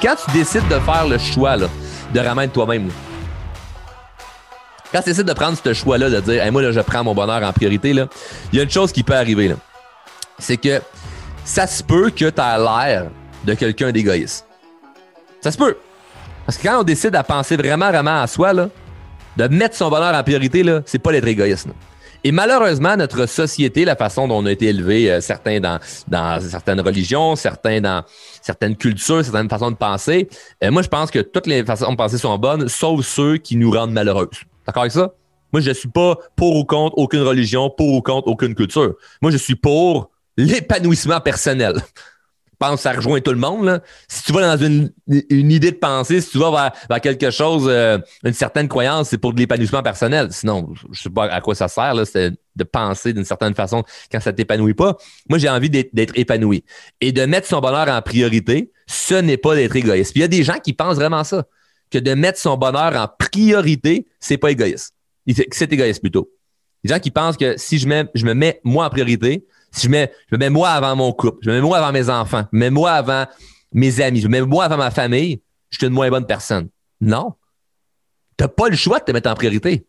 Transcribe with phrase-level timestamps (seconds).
[0.00, 1.68] quand tu décides de faire le choix là,
[2.12, 2.90] de remettre toi-même,
[4.92, 7.42] quand tu décides de prendre ce choix-là, de dire moi, là, je prends mon bonheur
[7.42, 8.06] en priorité, il
[8.52, 9.54] y a une chose qui peut arriver.
[10.38, 10.80] C'est que
[11.44, 13.06] ça se peut que tu aies l'air
[13.44, 14.46] de quelqu'un d'égoïste.
[15.40, 15.76] Ça se peut.
[16.44, 18.68] Parce que quand on décide à penser vraiment, vraiment à soi, là,
[19.36, 21.68] de mettre son bonheur en priorité, là, c'est pas d'être égoïste.
[22.22, 25.80] Et malheureusement, notre société, la façon dont on a été élevé, euh, certains dans,
[26.40, 28.04] certaines religions, certains dans
[28.42, 30.28] certaines cultures, certaines façons de penser,
[30.62, 33.56] euh, moi, je pense que toutes les façons de penser sont bonnes, sauf ceux qui
[33.56, 34.28] nous rendent malheureux.
[34.66, 35.14] D'accord avec ça?
[35.52, 38.94] Moi, je suis pas pour ou contre aucune religion, pour ou contre aucune culture.
[39.22, 41.74] Moi, je suis pour l'épanouissement personnel
[42.60, 43.64] pense ça rejoint tout le monde.
[43.64, 43.80] Là.
[44.06, 47.30] Si tu vas dans une, une, idée de pensée, si tu vas vers, vers quelque
[47.30, 50.28] chose, euh, une certaine croyance, c'est pour de l'épanouissement personnel.
[50.30, 54.20] Sinon, je sais pas à quoi ça sert, là, de penser d'une certaine façon quand
[54.20, 54.96] ça t'épanouit pas.
[55.28, 56.64] Moi, j'ai envie d'être épanoui.
[57.00, 60.12] Et de mettre son bonheur en priorité, ce n'est pas d'être égoïste.
[60.12, 61.46] Puis il y a des gens qui pensent vraiment ça,
[61.90, 64.94] que de mettre son bonheur en priorité, c'est pas égoïste.
[65.50, 66.30] C'est égoïste plutôt.
[66.84, 69.90] Les gens qui pensent que si je, je me mets moi en priorité, si je
[69.90, 72.70] mets, je mets moi avant mon couple, je mets moi avant mes enfants, je mets
[72.70, 73.26] moi avant
[73.72, 75.40] mes amis, je mets moi avant ma famille,
[75.70, 76.68] je suis une moins bonne personne.
[77.00, 77.34] Non.
[78.36, 79.86] Tu n'as pas le choix de te mettre en priorité.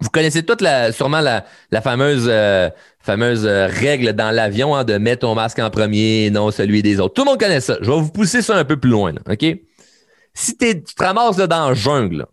[0.00, 1.44] Vous connaissez toute la, sûrement la,
[1.80, 6.30] fameuse, euh, fameuse euh, règle dans l'avion hein, de mettre ton masque en premier et
[6.30, 7.14] non celui des autres.
[7.14, 7.76] Tout le monde connaît ça.
[7.80, 9.12] Je vais vous pousser ça un peu plus loin.
[9.30, 9.44] OK?
[10.34, 12.26] Si tu te ramasses dans la jungle,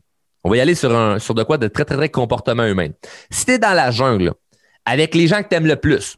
[0.44, 2.90] on va y aller sur, un, sur de quoi de très, très, très comportement humain.
[3.30, 4.34] Si tu es dans la jungle,
[4.86, 6.18] avec les gens que tu aimes le plus,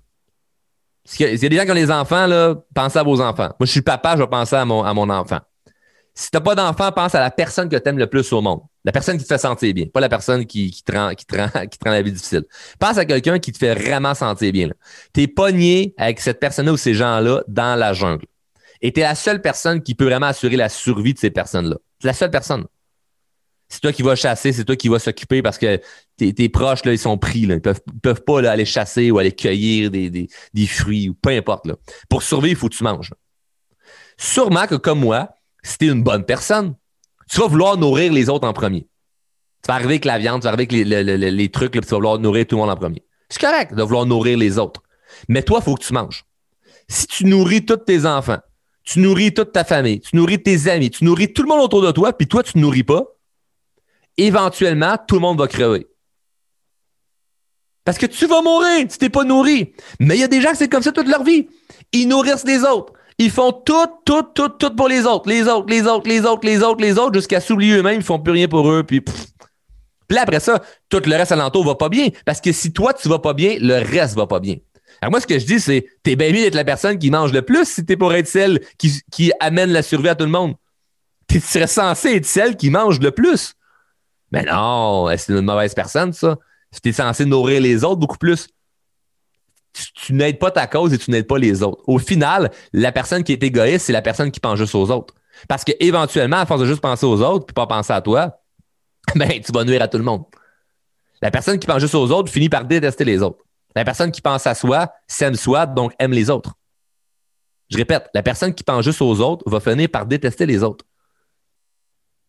[1.06, 3.50] s'il y a des gens qui ont des enfants, là, pensez à vos enfants.
[3.60, 5.40] Moi, je suis papa, je vais penser à mon, enfant.
[6.16, 8.42] Si tu n'as pas d'enfant, pense à la personne que tu aimes le plus au
[8.42, 8.62] monde.
[8.86, 11.12] La personne qui te fait sentir bien, pas la personne qui, te, rend,
[11.86, 12.44] la vie difficile.
[12.80, 14.70] Pense à quelqu'un qui te fait vraiment sentir bien.
[15.14, 18.26] Tu es pogné avec cette personne-là ou ces gens-là dans la jungle.
[18.82, 21.78] Et tu es la seule personne qui peut vraiment assurer la survie de ces personnes-là.
[22.00, 22.66] C'est la seule personne
[23.74, 25.82] c'est toi qui vas chasser, c'est toi qui vas s'occuper parce que
[26.16, 27.40] tes, proches, là, ils sont pris.
[27.40, 31.66] Ils peuvent, peuvent pas aller chasser ou aller cueillir des, fruits ou peu importe.
[31.66, 31.74] Là.
[32.08, 33.10] Pour survivre, il faut que tu manges.
[34.16, 35.30] Sûrement que comme moi,
[35.64, 36.76] si tu es une bonne personne,
[37.28, 38.82] tu vas vouloir nourrir les autres en premier.
[39.64, 41.98] Tu vas arriver avec la viande, tu vas arriver avec les, trucs, là, tu vas
[41.98, 43.04] vouloir nourrir tout le monde en premier.
[43.28, 44.84] C'est correct de vouloir nourrir les autres.
[45.30, 46.26] Mais toi, il faut que tu manges.
[46.88, 48.40] Si tu nourris tous tes enfants,
[48.84, 51.82] tu nourris toute ta famille, tu nourris tes amis, tu nourris tout le monde autour
[51.82, 53.08] de toi, puis toi, tu ne nourris pas,
[54.18, 55.88] éventuellement, tout le monde va crever.
[57.86, 59.74] Parce que tu vas mourir tu n'es pas nourri.
[60.00, 61.48] Mais il y a des gens qui c'est comme ça toute leur vie.
[61.92, 62.94] Ils nourrissent les autres.
[63.18, 65.30] Ils font tout, tout, tout, tout pour les autres.
[65.30, 67.98] Les autres, les autres, les autres, les autres, les autres, jusqu'à s'oublier eux-mêmes.
[67.98, 68.84] Ils font plus rien pour eux.
[68.84, 72.08] Puis, puis après ça, tout le reste alentour va pas bien.
[72.26, 74.56] Parce que si toi, tu vas pas bien, le reste va pas bien.
[75.02, 77.34] Alors moi, ce que je dis, c'est t'es bien mieux d'être la personne qui mange
[77.34, 80.32] le plus si t'es pour être celle qui, qui amène la survie à tout le
[80.32, 80.56] monde.
[81.28, 83.54] Tu serais censé être celle qui mange le plus.
[84.34, 86.38] Mais non, c'est une mauvaise personne, ça.
[86.82, 88.48] Tu es censé nourrir les autres beaucoup plus.
[89.96, 91.84] Tu, n'aides pas ta cause et tu n'aides pas les autres.
[91.86, 95.14] Au final, la personne qui est égoïste, c'est la personne qui pense juste aux autres.
[95.48, 98.40] Parce qu'éventuellement, à force de juste penser aux autres puis pas penser à toi,
[99.16, 100.26] ben, tu vas nuire à tout le monde.
[101.22, 103.44] La personne qui pense juste aux autres finit par détester les autres.
[103.76, 106.54] La personne qui pense à soi s'aime soi, donc aime les autres.
[107.70, 110.86] Je répète, la personne qui pense juste aux autres va finir par détester les autres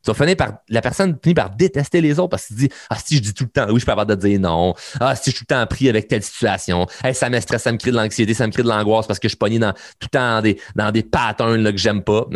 [0.05, 2.97] tu vas finir par, la personne finit par détester les autres parce qu'il dit, ah,
[3.03, 4.75] si je dis tout le temps, oui, je peux avoir de dire non.
[5.01, 6.87] Ah, si je suis tout le temps pris avec telle situation.
[7.13, 9.29] ça me stresse, ça me crée de l'anxiété, ça me crée de l'angoisse parce que
[9.29, 12.03] je suis pogné dans, tout le temps dans des, dans des patterns, là, que j'aime
[12.03, 12.27] pas.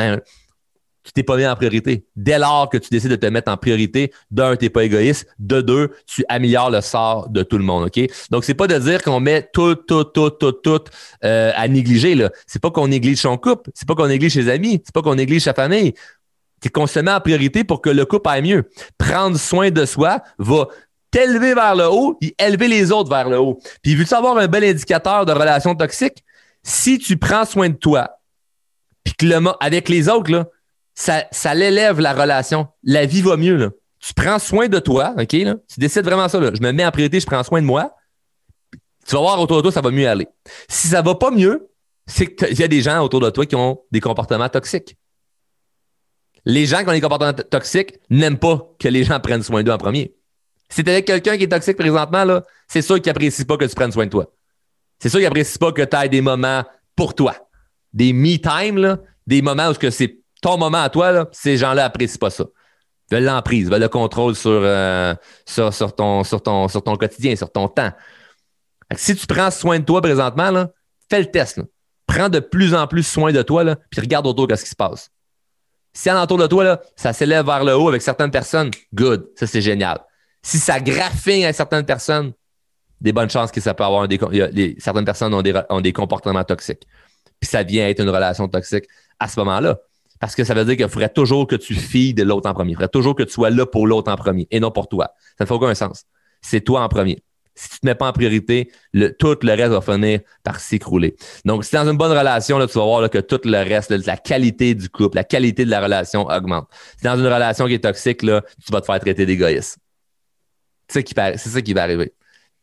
[1.04, 2.06] tu t'es pas mis en priorité.
[2.16, 5.26] Dès lors que tu décides de te mettre en priorité, d'un, tu n'es pas égoïste.
[5.38, 7.84] De deux, tu améliores le sort de tout le monde.
[7.84, 8.00] OK?
[8.30, 10.84] Donc, c'est pas de dire qu'on met tout, tout, tout, tout, tout
[11.24, 12.14] euh, à négliger.
[12.14, 12.30] Là.
[12.46, 13.70] C'est pas qu'on néglige son couple.
[13.74, 14.82] C'est pas qu'on néglige ses amis.
[14.84, 15.92] C'est pas qu'on néglige sa famille
[16.60, 18.70] tu consommer en priorité pour que le couple aille mieux.
[18.96, 20.68] Prendre soin de soi va
[21.10, 23.58] t'élever vers le haut et élever les autres vers le haut.
[23.82, 26.24] Puis, veux-tu avoir un bel indicateur de relation toxique?
[26.62, 28.20] Si tu prends soin de toi,
[29.04, 30.46] puis que le, avec les autres, là,
[30.94, 32.68] ça, ça l'élève la relation.
[32.82, 33.56] La vie va mieux.
[33.56, 33.70] Là.
[34.00, 35.32] Tu prends soin de toi, OK?
[35.32, 35.54] Là?
[35.72, 36.40] Tu décides vraiment ça.
[36.40, 36.50] Là.
[36.54, 37.94] Je me mets en priorité, je prends soin de moi.
[39.06, 40.28] Tu vas voir autour de toi, ça va mieux aller.
[40.68, 41.70] Si ça va pas mieux,
[42.06, 44.96] c'est qu'il y a des gens autour de toi qui ont des comportements toxiques
[46.44, 49.72] les gens qui ont des comportements toxiques n'aiment pas que les gens prennent soin d'eux
[49.72, 50.14] en premier.
[50.70, 53.64] Si tu avec quelqu'un qui est toxique présentement, là, c'est sûr qu'il n'apprécie pas que
[53.64, 54.26] tu prennes soin de toi.
[54.98, 56.64] C'est sûr qu'il n'apprécie pas que tu aies des moments
[56.94, 57.34] pour toi.
[57.92, 62.30] Des me-time, des moments où c'est ton moment à toi, là, ces gens-là n'apprécient pas
[62.30, 62.44] ça.
[63.10, 65.14] Veulent l'emprise, le contrôle euh,
[65.46, 67.90] sur, sur, ton, sur, ton, sur ton quotidien, sur ton temps.
[68.94, 70.70] Si tu prends soin de toi présentement, là,
[71.08, 71.60] fais le test.
[72.06, 74.76] Prends de plus en plus soin de toi, là, puis regarde autour ce qui se
[74.76, 75.10] passe
[75.92, 79.28] Si en entour de toi, là, ça s'élève vers le haut avec certaines personnes, good,
[79.34, 79.98] ça c'est génial.
[80.42, 82.32] Si ça graffine avec certaines personnes,
[83.00, 84.08] des bonnes chances que ça peut avoir
[84.78, 86.86] certaines personnes ont des, ont des comportements toxiques.
[87.40, 88.84] Puis ça vient être une relation toxique
[89.18, 89.78] à ce moment-là.
[90.20, 92.72] Parce que ça veut dire qu'il faudrait toujours que tu filles de l'autre en premier.
[92.72, 95.12] Il faudrait toujours que tu sois là pour l'autre en premier et non pour toi.
[95.36, 96.04] Ça ne fait aucun sens.
[96.42, 97.22] C'est toi en premier.
[97.58, 100.60] Si tu ne te mets pas en priorité, le, tout le reste va finir par
[100.60, 101.16] s'écrouler.
[101.44, 103.58] Donc, si tu es dans une bonne relation, là, tu vas voir que tout le
[103.58, 106.68] reste, la qualité du couple, la qualité de la relation augmente.
[106.92, 109.26] Si tu es dans une relation qui est toxique, là, tu vas te faire traiter
[109.26, 109.78] d'égoïste.
[110.88, 112.12] C'est ça qui va arriver.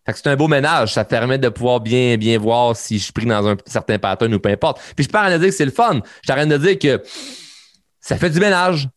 [0.07, 0.93] c'est un beau ménage.
[0.93, 4.33] Ça permet de pouvoir bien, bien voir si je suis pris dans un certain pattern
[4.33, 4.79] ou peu importe.
[4.95, 5.99] Puis je parle de dire que c'est le fun.
[6.21, 7.03] Je t'arrête de dire que
[7.99, 8.87] ça fait du ménage.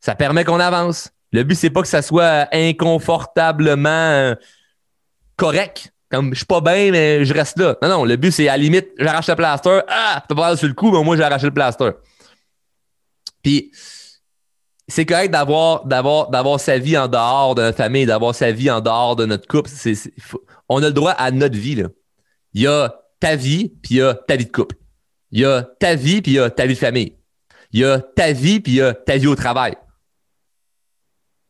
[0.00, 1.10] Ça permet qu'on avance.
[1.32, 4.34] Le but, c'est pas que ça soit inconfortablement euh,
[5.36, 5.92] correct.
[6.10, 7.76] Comme je suis pas bien, mais je reste là.
[7.82, 9.80] Non, non, le but, c'est à la limite, j'arrache le plaster.
[9.88, 11.90] Ah, peux pas sur le coup, mais moi, j'ai arraché le plaster.
[13.42, 13.72] Puis,
[14.88, 18.70] c'est correct d'avoir, d'avoir, d'avoir sa vie en dehors de notre famille, d'avoir sa vie
[18.70, 19.70] en dehors de notre couple.
[20.68, 21.74] on a le droit à notre vie.
[21.74, 21.88] Là.
[22.54, 24.76] Il y a ta vie, puis il y a ta vie de couple.
[25.32, 27.16] Il y a ta vie, puis il y a ta vie de famille.
[27.72, 29.74] Il y a ta vie, puis il y a ta vie au travail.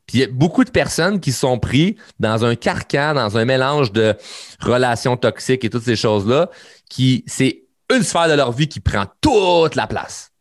[0.07, 3.45] Puis il y a beaucoup de personnes qui sont pris dans un carcan, dans un
[3.45, 4.15] mélange de
[4.61, 6.49] relations toxiques et toutes ces choses-là,
[6.89, 10.33] qui c'est une sphère de leur vie qui prend toute la place.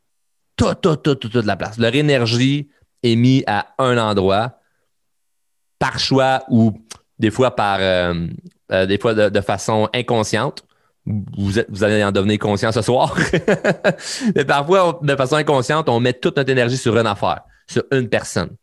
[0.55, 1.77] Toute, toute, toute, toute, la place.
[1.77, 2.69] Leur énergie
[3.03, 4.59] est mise à un endroit
[5.79, 6.73] par choix ou
[7.19, 8.27] des fois par euh,
[8.71, 10.63] euh, des fois de, façon inconsciente.
[11.05, 13.15] Vous, vous allez en devenir conscient ce soir.
[14.35, 18.09] Mais parfois, de façon inconsciente, on met toute notre énergie sur une affaire, sur une
[18.09, 18.55] personne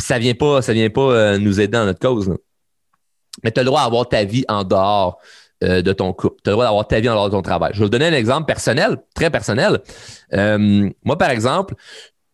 [0.00, 2.34] ça vient pas, ça vient pas euh, nous aider dans notre cause.
[3.44, 5.18] Mais tu as le droit d'avoir ta vie en dehors
[5.62, 6.40] euh, de ton couple.
[6.42, 7.72] Tu as le droit d'avoir ta vie en dehors de ton travail.
[7.74, 9.80] Je vais vous donner un exemple personnel, très personnel.
[10.32, 11.74] Euh, moi, par exemple,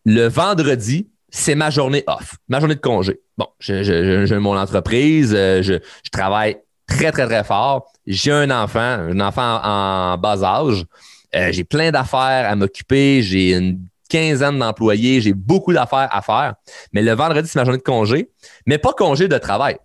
[0.05, 3.19] le vendredi, c'est ma journée off, ma journée de congé.
[3.37, 5.79] Bon, j'ai mon entreprise, je,
[6.11, 7.91] travaille très, très, très fort.
[8.07, 10.85] J'ai un enfant, un enfant en bas âge.
[11.33, 13.21] j'ai plein d'affaires à m'occuper.
[13.21, 16.55] J'ai une quinzaine d'employés, j'ai beaucoup d'affaires à faire.
[16.93, 18.31] Mais le vendredi, c'est ma journée de congé,
[18.65, 19.77] mais pas congé de travail,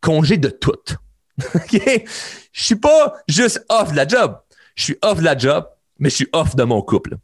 [0.00, 0.72] congé de tout.
[1.54, 2.04] OK?
[2.52, 4.38] Je suis pas juste off de la job.
[4.74, 5.66] Je suis off de la job,
[5.98, 7.16] mais je suis off de mon couple.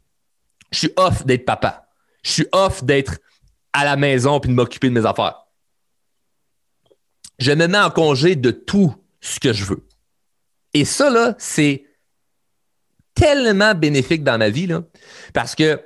[0.71, 1.87] Je suis off d'être papa.
[2.23, 3.17] Je suis off d'être
[3.73, 5.39] à la maison puis de m'occuper de mes affaires.
[7.39, 9.85] Je me mets en congé de tout ce que je veux.
[10.73, 11.85] Et ça, là, c'est
[13.13, 14.83] tellement bénéfique dans ma vie, là,
[15.33, 15.81] parce que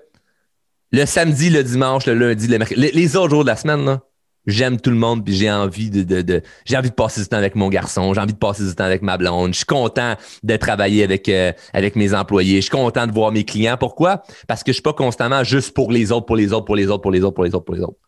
[0.91, 3.99] le samedi, le dimanche, le lundi, le mercredi, les, autres jours de la semaine,
[4.45, 7.55] j'aime tout le monde puis j'ai envie de, j'ai envie de passer du temps avec
[7.55, 9.53] mon garçon, j'ai envie de passer du temps avec ma blonde.
[9.53, 13.31] Je suis content de travailler avec euh, avec mes employés, je suis content de voir
[13.31, 13.77] mes clients.
[13.77, 14.23] Pourquoi?
[14.47, 16.87] Parce que je suis pas constamment juste pour les autres, pour les autres, pour les
[16.87, 17.99] autres, pour les autres, pour les autres, pour les autres.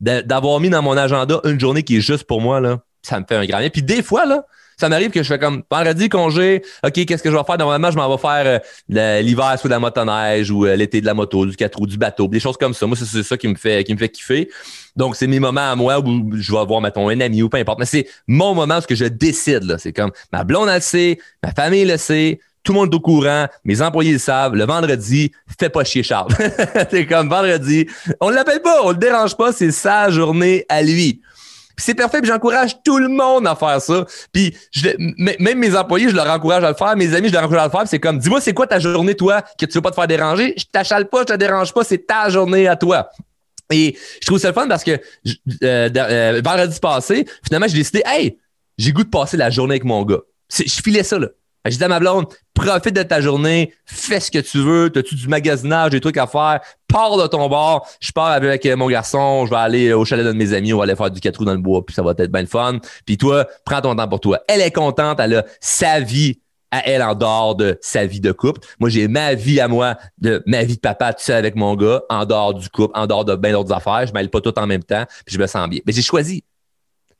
[0.00, 3.24] D'avoir mis dans mon agenda une journée qui est juste pour moi là, ça me
[3.26, 3.70] fait un grand bien.
[3.70, 4.44] Puis des fois là,
[4.76, 7.58] ça m'arrive que je fais comme vendredi congé, OK, qu'est-ce que je vais faire?
[7.58, 11.14] Normalement, je m'en vais faire euh, l'hiver sous la motoneige ou euh, l'été de la
[11.14, 12.86] moto, du 4 roues, du bateau, des choses comme ça.
[12.86, 14.50] Moi, c'est ça qui me fait qui me fait kiffer.
[14.94, 17.58] Donc, c'est mes moments à moi où je vais voir, mettons, un ami ou peu
[17.58, 17.78] importe.
[17.78, 19.76] Mais c'est mon moment où je décide.
[19.78, 22.96] C'est comme ma blonde, elle le sait, ma famille le sait, tout le monde est
[22.96, 26.32] au courant, mes employés le savent, le vendredi, fais pas chier Charles.
[26.90, 27.86] c'est comme vendredi,
[28.20, 31.22] on l'appelle pas, on le dérange pas, c'est sa journée à lui
[31.78, 34.06] c'est parfait, puis j'encourage tout le monde à faire ça.
[34.32, 36.96] Puis je, même mes employés, je leur encourage à le faire.
[36.96, 37.86] Mes amis, je leur encourage à le faire.
[37.86, 40.54] C'est comme, dis-moi, c'est quoi ta journée, toi, que tu veux pas te faire déranger?
[40.56, 43.10] Je t'achale pas, je te dérange pas, c'est ta journée à toi.
[43.70, 48.02] Et je trouve ça le fun parce que euh, euh, vendredi passé, finalement, j'ai décidé,
[48.06, 48.38] hey,
[48.78, 50.20] j'ai goût de passer la journée avec mon gars.
[50.50, 51.28] Je filais ça, là.
[51.68, 55.14] J'ai dit à ma blonde, profite de ta journée, fais ce que tu veux, as-tu
[55.14, 59.46] du magasinage, des trucs à faire, pars de ton bord, je pars avec mon garçon,
[59.46, 61.44] je vais aller au chalet de mes amis, on va aller faire du quatre roues
[61.44, 62.78] dans le bois, puis ça va être bien le fun.
[63.04, 64.40] Puis toi, prends ton temps pour toi.
[64.48, 68.32] Elle est contente, elle a sa vie à elle en dehors de sa vie de
[68.32, 68.60] couple.
[68.80, 71.74] Moi, j'ai ma vie à moi, de ma vie de papa, tu sais, avec mon
[71.74, 74.06] gars, en dehors du couple, en dehors de bien d'autres affaires.
[74.06, 75.80] Je mêle pas tout en même temps, puis je me sens bien.
[75.86, 76.44] Mais j'ai choisi.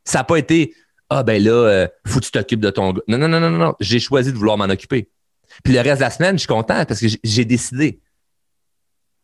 [0.04, 0.74] Ça n'a pas été
[1.10, 3.02] ah ben là, euh, faut que tu t'occupes de ton gars.
[3.08, 3.75] Non, non, non, non, non.
[3.80, 5.10] J'ai choisi de vouloir m'en occuper.
[5.62, 8.00] Puis le reste de la semaine, je suis content parce que j'ai décidé.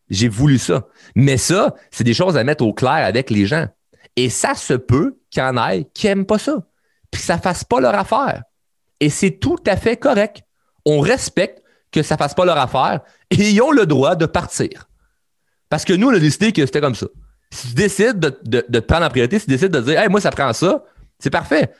[0.09, 0.87] J'ai voulu ça.
[1.15, 3.67] Mais ça, c'est des choses à mettre au clair avec les gens.
[4.15, 6.65] Et ça se peut qu'il y en ait qui n'aiment pas ça.
[7.11, 8.43] Puis que ça ne fasse pas leur affaire.
[8.99, 10.43] Et c'est tout à fait correct.
[10.85, 11.61] On respecte
[11.91, 14.87] que ça ne fasse pas leur affaire et ils ont le droit de partir.
[15.69, 17.07] Parce que nous, on a décidé que c'était comme ça.
[17.51, 20.19] Si tu décides de, de, prendre en priorité, si tu décides de dire, hey, moi,
[20.19, 20.83] ça prend ça,
[21.23, 21.71] c'est parfait.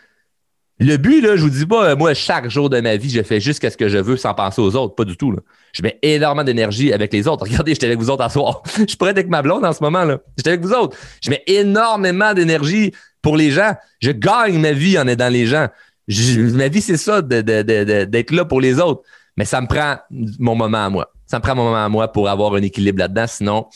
[0.80, 3.42] Le but, là, je vous dis pas, moi, chaque jour de ma vie, je fais
[3.42, 4.96] juste ce que je veux sans penser aux autres.
[4.96, 5.34] Pas du tout.
[5.34, 5.40] Là.
[5.74, 7.44] Je mets énormément d'énergie avec les autres.
[7.48, 8.64] Regardez, j'étais avec vous autres à soir.
[8.78, 10.06] je suis prêt avec ma blonde en ce moment.
[10.38, 10.98] J'étais avec vous autres.
[11.22, 13.74] Je mets énormément d'énergie pour les gens.
[14.00, 15.68] Je gagne ma vie en aidant les gens.
[16.08, 19.02] ma vie, c'est ça, d'être là pour les autres.
[19.36, 19.98] Mais ça me prend
[20.40, 21.12] mon moment à moi.
[21.28, 23.28] Ça me prend mon moment à moi pour avoir un équilibre là-dedans.
[23.28, 23.68] Sinon,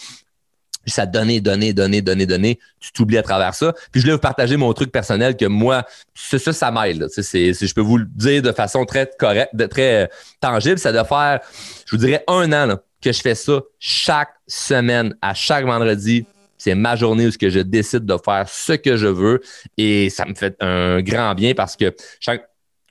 [0.92, 2.60] ça donner, donner, donner, donner, donner.
[2.80, 3.74] Tu t'oublies à travers ça.
[3.92, 7.08] Puis je voulais vous partager mon truc personnel que moi, ça, ça, ça m'aide.
[7.16, 10.08] je peux vous le dire de façon très correcte, très euh,
[10.40, 10.80] tangible.
[10.80, 11.42] Ça doit faire,
[11.86, 16.26] je vous dirais, un an que je fais ça chaque semaine, à chaque vendredi.
[16.58, 19.42] C'est ma journée où je décide de faire ce que je veux.
[19.78, 21.94] Et ça me fait un grand bien parce que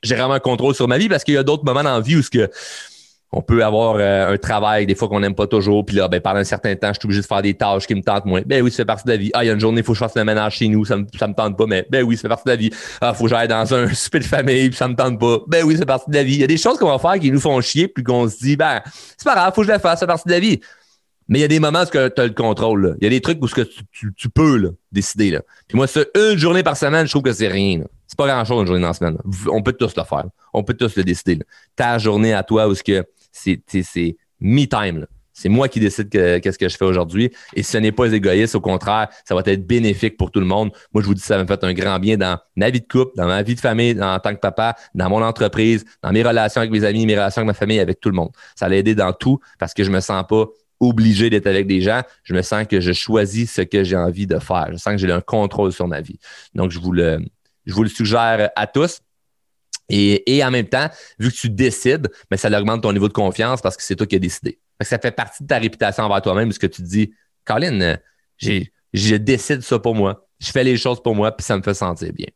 [0.02, 2.00] j'ai vraiment un contrôle sur ma vie parce qu'il y a d'autres moments dans la
[2.00, 2.48] vie où ce que
[3.36, 6.22] on peut avoir euh, un travail des fois qu'on n'aime pas toujours, puis là, ben,
[6.22, 8.40] pendant un certain temps, je suis obligé de faire des tâches qui me tentent moins.
[8.46, 9.30] Ben oui, ça fait partie de la vie.
[9.34, 10.86] Ah, il y a une journée, il faut que je fasse le ménage chez nous,
[10.86, 12.70] ça me, me tente pas, mais ben oui, ça fait partie de la vie.
[13.02, 15.40] Ah, faut que j'aille dans un souper de famille, puis ça me tente pas.
[15.48, 16.36] Ben oui, c'est partie de la vie.
[16.36, 18.38] Il y a des choses qu'on va faire qui nous font chier, puis qu'on se
[18.38, 18.80] dit, ben,
[19.18, 20.58] c'est pas grave, faut que je le fasse, c'est partie de la vie.
[21.28, 22.96] Mais il y a des moments où tu as le contrôle.
[23.00, 25.30] Il y a des trucs où que tu, peux là, décider.
[25.30, 25.42] Là.
[25.68, 27.82] Puis moi, c'est une journée par semaine, je trouve que c'est rien.
[28.06, 29.18] C'est pas grand-chose une journée dans la semaine.
[29.48, 30.24] On peut tous le faire.
[30.54, 31.38] On peut tous le décider.
[31.74, 33.04] Ta journée à toi où ce que
[33.36, 35.06] c'est me-time.
[35.38, 37.30] C'est moi qui décide qu'est-ce que je fais aujourd'hui.
[37.54, 40.70] Et ce n'est pas égoïste, au contraire, ça va être bénéfique pour tout le monde.
[40.94, 43.12] Moi, je vous dis, ça m'a fait un grand bien dans ma vie de couple,
[43.16, 46.62] dans ma vie de famille en tant que papa, dans mon entreprise, dans mes relations
[46.62, 48.30] avec mes amis, mes relations avec ma famille, avec tout le monde.
[48.54, 50.46] Ça l'a aidé dans tout parce que je me sens pas
[50.80, 52.00] obligé d'être avec des gens.
[52.22, 54.68] Je me sens que je choisis ce que j'ai envie de faire.
[54.72, 56.18] Je sens que j'ai un contrôle sur ma vie.
[56.54, 57.18] Donc, je vous le,
[57.66, 59.00] je vous le suggère à tous.
[59.88, 60.88] Et, en même temps,
[61.18, 64.06] vu que tu décides, mais ça augmente ton niveau de confiance parce que c'est toi
[64.06, 64.58] qui as décidé.
[64.80, 67.12] ça fait partie de ta réputation envers toi-même, ce que tu te dis,
[67.44, 67.96] Colin, euh,
[68.92, 70.26] je décide ça pour moi.
[70.40, 72.26] Je fais les choses pour moi, puis ça me fait sentir bien.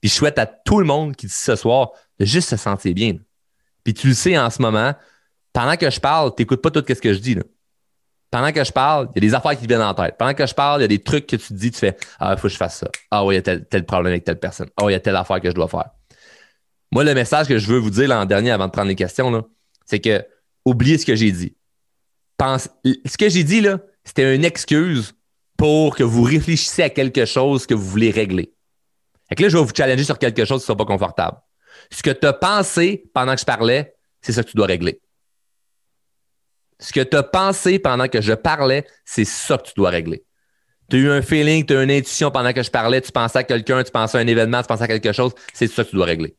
[0.00, 2.92] Puis je souhaite à tout le monde qui dit ce soir de juste se sentir
[2.92, 3.14] bien.
[3.84, 4.94] Puis tu le sais en ce moment,
[5.52, 7.38] pendant que je parle, tu n'écoutes pas tout ce que je dis.
[8.30, 10.16] Pendant que je parle, il y a des affaires qui te viennent en tête.
[10.18, 11.96] Pendant que je parle, il y a des trucs que tu te dis, tu fais
[12.18, 12.88] Ah, il faut que je fasse ça.
[13.10, 14.68] Ah oui, il y a tel, problème avec telle personne.
[14.76, 15.90] Ah, il y a telle affaire que je dois faire.
[16.92, 19.48] Moi, le message que je veux vous dire l'an dernier avant de prendre les questions,
[19.86, 20.24] c'est que
[20.66, 21.56] oubliez ce que j'ai dit.
[22.36, 23.66] Pense, ce que j'ai dit,
[24.04, 25.14] c'était une excuse
[25.56, 28.52] pour que vous réfléchissiez à quelque chose que vous voulez régler.
[29.34, 31.38] Que là, je vais vous challenger sur quelque chose qui ne soit pas confortable.
[31.90, 35.00] Ce que tu as pensé pendant que je parlais, c'est ça que tu dois régler.
[36.78, 40.24] Ce que tu as pensé pendant que je parlais, c'est ça que tu dois régler.
[40.90, 43.12] Tu as eu un feeling, tu as eu une intuition pendant que je parlais, tu
[43.12, 45.84] pensais à quelqu'un, tu pensais à un événement, tu pensais à quelque chose, c'est ça
[45.84, 46.36] que tu dois régler.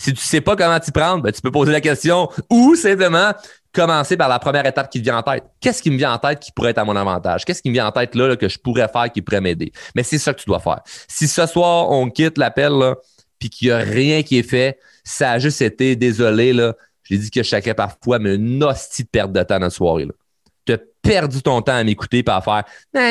[0.00, 3.34] Si tu sais pas comment t'y prendre, ben, tu peux poser la question ou simplement
[3.70, 5.44] commencer par la première étape qui te vient en tête.
[5.60, 7.44] Qu'est-ce qui me vient en tête qui pourrait être à mon avantage?
[7.44, 9.72] Qu'est-ce qui me vient en tête là, que je pourrais faire qui pourrait m'aider?
[9.94, 10.80] Mais c'est ça que tu dois faire.
[11.06, 12.72] Si ce soir, on quitte l'appel,
[13.38, 16.74] puis qu'il n'y a rien qui est fait, ça a juste été désolé, là.
[17.02, 19.66] Je l'ai dit que je chacun parfois, mais une hostie de perte de temps dans
[19.66, 20.06] la soirée.
[20.06, 20.12] Là
[21.10, 22.62] perdu ton temps à m'écouter pas à faire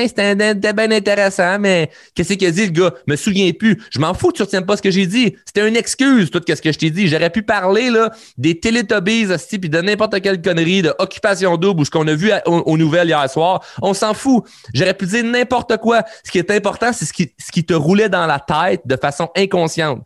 [0.08, 2.94] c'était bien intéressant, mais qu'est-ce qu'il a dit le gars?
[3.08, 3.78] Me souviens plus.
[3.92, 5.36] Je m'en fous que tu retiennes pas ce que j'ai dit.
[5.46, 7.10] C'était une excuse, tout ce que je t'ai dit.
[7.10, 9.28] J'aurais pu parler là, des Teletubbies,
[9.60, 13.10] puis de n'importe quelle connerie, de occupation double ou ce qu'on a vu aux, nouvelles
[13.10, 13.62] hier soir.
[13.82, 14.46] On s'en fout.
[14.74, 16.04] J'aurais pu dire n'importe quoi.
[16.24, 18.96] Ce qui est important, c'est ce qui, ce qui te roulait dans la tête de
[18.96, 20.02] façon inconsciente.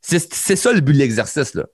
[0.00, 1.64] C'est ça le but de l'exercice, là.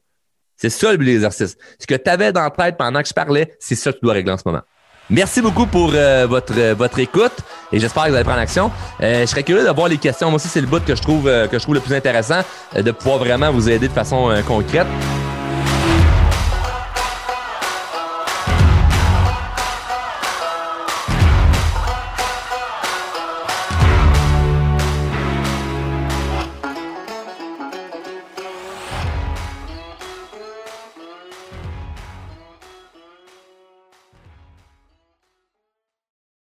[0.57, 1.57] C'est ça le but de l'exercice.
[1.79, 4.05] Ce que tu avais dans la tête pendant que je parlais, c'est ça que tu
[4.05, 4.63] dois régler en ce moment.
[5.11, 7.33] Merci beaucoup pour euh, votre, euh, votre écoute
[7.73, 8.71] et j'espère que vous allez prendre action.
[9.01, 10.29] Euh, je serais curieux de voir les questions.
[10.29, 12.41] Moi aussi, c'est le bout que je trouve, que je trouve le plus intéressant,
[12.77, 14.87] de pouvoir vraiment vous aider de façon concrète.